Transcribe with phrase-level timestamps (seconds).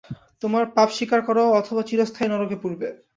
[0.43, 2.87] তোমার পাপ স্বীকার করো অথবা চিরস্থায়ী নরকে পুড়বে।